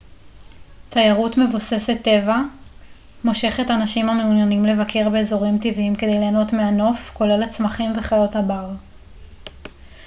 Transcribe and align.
תיירות 0.89 1.37
מבוססת-טבע 1.37 2.37
מושכת 3.23 3.71
אנשים 3.71 4.09
המעוניינים 4.09 4.65
לבקר 4.65 5.09
באזורים 5.09 5.57
טבעיים 5.59 5.95
כדי 5.95 6.19
ליהנות 6.19 6.53
מהנוף 6.53 7.11
כולל 7.13 7.43
הצמחים 7.43 7.93
וחיות 7.97 8.35
הבר 8.35 8.69